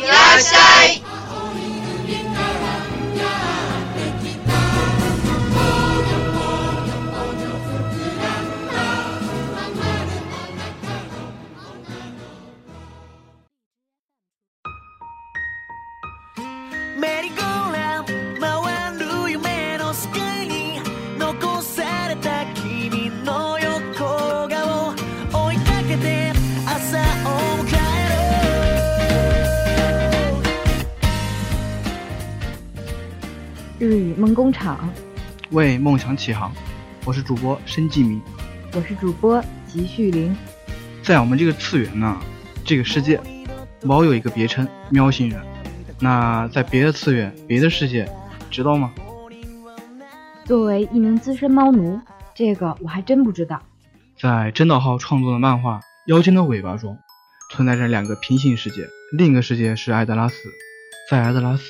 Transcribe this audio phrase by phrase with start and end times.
[0.00, 1.09] いらっしゃい。
[33.91, 34.89] 日语梦工厂，
[35.49, 36.49] 为梦想起航，
[37.03, 38.21] 我是主播申继明。
[38.71, 40.33] 我是主播吉旭林。
[41.03, 42.17] 在我们这个次元呢，
[42.63, 43.19] 这个世界，
[43.83, 45.41] 猫有一个别称“喵星人”。
[45.99, 48.09] 那在别的次元、别的世界，
[48.49, 48.93] 知道吗？
[50.45, 51.99] 作为一名资深猫奴，
[52.33, 53.61] 这个我还真不知道。
[54.17, 56.97] 在真岛浩创作的漫画《妖精的尾巴》中，
[57.51, 58.87] 存在着两个平行世界，
[59.17, 60.35] 另一个世界是艾德拉斯。
[61.09, 61.63] 在艾德拉斯，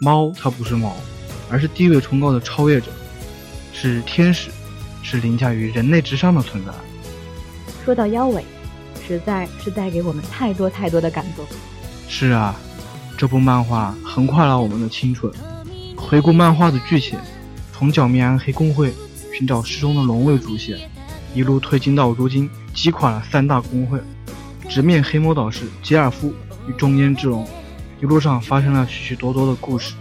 [0.00, 0.94] 猫它不是猫，
[1.50, 2.90] 而是地位崇高的超越者，
[3.72, 4.50] 是天使，
[5.02, 6.72] 是凌驾于人类之上的存在。
[7.84, 8.44] 说到妖尾，
[9.06, 11.44] 实在是带给我们太多太多的感动。
[12.08, 12.54] 是啊，
[13.16, 15.32] 这部漫画横跨了我们的青春。
[15.96, 17.18] 回顾漫画的剧情，
[17.72, 18.92] 从剿灭暗黑工会、
[19.32, 20.78] 寻找失踪的龙为主线，
[21.34, 23.98] 一路推进到如今击垮了三大工会，
[24.68, 26.32] 直面黑魔导师吉尔夫
[26.68, 27.46] 与中间之龙，
[28.00, 29.94] 一路上发生了许许多多的故事，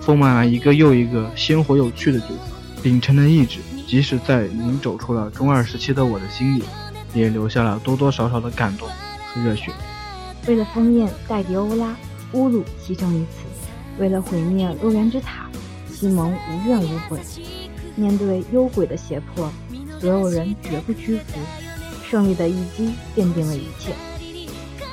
[0.00, 2.34] 丰满了一个又一个鲜活有趣的角色。
[2.82, 6.62] 秉承的意志，即使在您走出了中二时期的我的心里，
[7.14, 9.70] 也留下了多多少少的感动和热血。
[10.46, 11.94] 为了封印戴迪欧拉，
[12.32, 13.46] 乌鲁牺牲于此；
[13.98, 15.50] 为了毁灭洛源之塔，
[15.92, 17.20] 西蒙无怨无悔。
[17.96, 19.52] 面对幽鬼的胁迫，
[20.00, 21.38] 所有人绝不屈服。
[22.08, 23.92] 胜利的一击奠定了一切。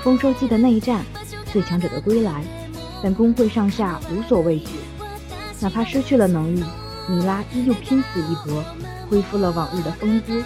[0.03, 1.06] 丰收季的内战，
[1.53, 2.44] 最强者的归来，
[3.03, 4.68] 但工会上下无所畏惧。
[5.59, 6.63] 哪怕失去了能力，
[7.09, 8.63] 米拉依旧拼死一搏，
[9.09, 10.44] 恢复了往日的风姿。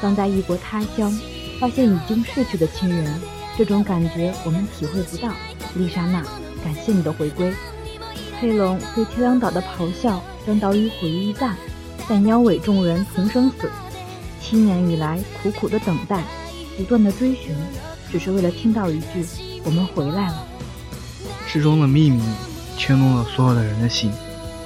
[0.00, 1.10] 当在异国他乡
[1.58, 3.20] 发现已经逝去的亲人，
[3.56, 5.30] 这种感觉我们体会不到。
[5.74, 6.22] 丽莎娜，
[6.64, 7.52] 感谢你的回归。
[8.40, 11.52] 黑龙对天狼岛的咆哮将岛屿毁于一旦，
[12.08, 13.70] 但妖尾众人同生死。
[14.40, 16.22] 七年以来苦苦的等待，
[16.76, 17.54] 不断的追寻，
[18.10, 19.26] 只是为了听到一句
[19.64, 20.45] “我们回来了”。
[21.46, 22.22] 失踪的秘密
[22.76, 24.12] 牵动了所有的人的心，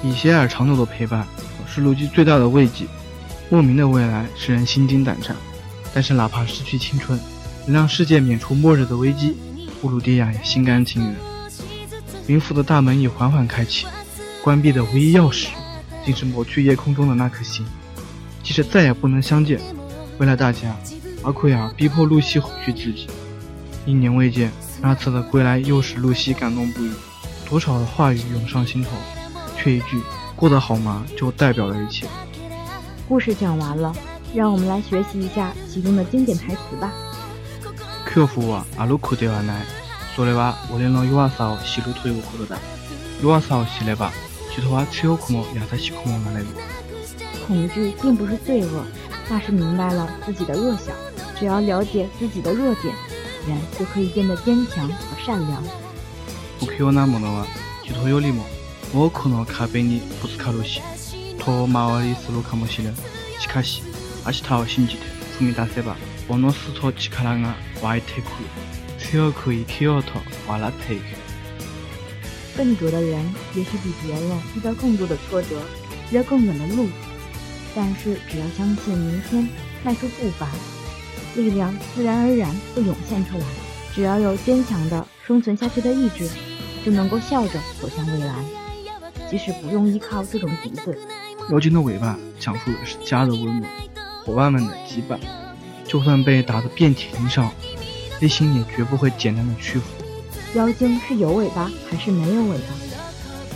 [0.01, 1.25] 米歇尔长久的陪伴
[1.67, 2.85] 是卢基最大的慰藉。
[3.49, 5.35] 莫名的未来使人心惊胆战，
[5.93, 7.19] 但是哪怕失去青春，
[7.65, 9.37] 能让世界免除末日的危机，
[9.81, 11.15] 布鲁迪亚也心甘情愿。
[12.27, 13.85] 冥府的大门已缓缓开启，
[14.41, 15.47] 关闭的唯一钥匙，
[16.05, 17.65] 竟是抹去夜空中的那颗星。
[18.41, 19.59] 即使再也不能相见，
[20.17, 20.75] 为了大家，
[21.23, 23.07] 阿奎亚逼迫露西回去自己。
[23.85, 24.49] 一年未见，
[24.80, 26.90] 那次的归来又使露西感动不已。
[27.48, 28.90] 多少的话语涌上心头，
[29.56, 30.02] 却一句“
[30.34, 32.06] 过得好吗”就代表了一切。
[33.08, 33.94] 故事讲完了，
[34.34, 36.90] 让我们来学习一下其中的经典台词吧。
[38.04, 39.62] 恐怖は歩くではない。
[40.16, 42.58] それは俺の弱さを知るということだ。
[43.22, 44.10] 弱さを知れば、
[44.50, 46.46] 人は強くも優しくもなれる。
[47.46, 48.82] 恐惧并不是罪恶，
[49.28, 50.92] 那是明白了自己的弱小。
[51.38, 52.94] 只要了解自己的弱点，
[53.46, 55.62] 人就可以变得坚强和善良。
[56.58, 57.46] 不器用なものは
[57.84, 58.42] 人よりも
[58.92, 60.80] 我可能卡贝尼布斯卡鲁西，
[61.38, 62.90] 托马尔里斯卢卡莫西勒，
[63.38, 63.82] 奇卡西，
[64.24, 65.02] 阿西塔奥辛吉特，
[65.36, 65.96] 福米达塞巴，
[66.28, 68.30] 沃诺斯托奇卡拉亚瓦伊特库，
[68.98, 70.02] 只要可以 k y
[70.46, 71.00] 瓦拉特克。
[72.56, 73.22] 笨拙的人
[73.54, 74.22] 也许比别人
[74.56, 75.60] 遇到更多的挫折，
[76.10, 76.88] 绕更远的路，
[77.74, 79.46] 但是只要相信明天，
[79.84, 80.48] 迈出步伐，
[81.35, 83.43] 力量自然而然会涌现出来。
[83.93, 86.29] 只要有坚强的生存下去的意志，
[86.85, 88.35] 就能够笑着走向未来。
[89.29, 90.97] 即使不用依靠这种笛子，
[91.51, 93.71] 妖精的尾巴讲述的是家的温暖，
[94.25, 95.19] 伙伴们的羁绊。
[95.85, 97.51] 就算被打得遍体鳞伤，
[98.19, 99.85] 内心也绝不会简单的屈服。
[100.55, 102.63] 妖精是有尾巴还是没有尾巴？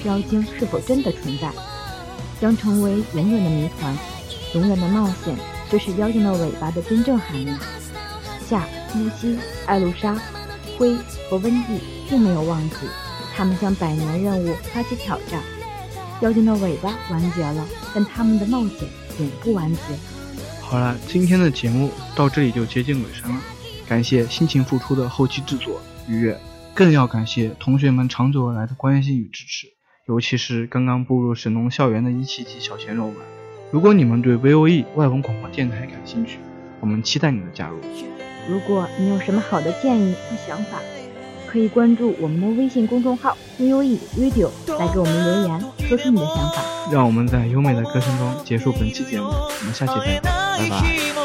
[0.03, 1.49] 妖精是否真的存在，
[2.41, 3.97] 将成为永远的谜团。
[4.53, 5.35] 永远的冒险，
[5.71, 7.47] 就是妖精的尾巴的真正含义。
[8.47, 10.15] 夏、露西、艾露莎、
[10.77, 10.95] 灰
[11.29, 11.79] 和温蒂
[12.09, 12.75] 并没有忘记，
[13.35, 15.41] 他们向百年任务发起挑战。
[16.21, 18.87] 妖精的尾巴完结了，但他们的冒险
[19.19, 19.79] 永不完结。
[20.61, 23.41] 好了，今天的节目到这里就接近尾声了，
[23.87, 26.39] 感谢辛勤付出的后期制作愉悦。
[26.73, 29.67] 更要感谢同学们长久以来的关心与支持，
[30.07, 33.15] 尤其是刚刚步入神农校园的一七级小鲜肉们。
[33.75, 36.39] 如果你们对 VOE 外文广播电台感兴趣，
[36.79, 37.77] 我们期待你的加入。
[38.47, 40.77] 如果你有什么好的建议和想法，
[41.45, 44.49] 可以关注我们的微信公众号 VOE Radio
[44.79, 46.63] 来给我们留言，说出你的想法。
[46.89, 51.24] 让我们在优美的歌声中结束本期节目，我们下期再见，拜拜。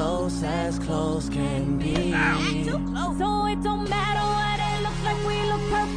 [0.00, 2.10] close as close can be.
[3.18, 5.89] So it don't matter what it looks like, we look perfect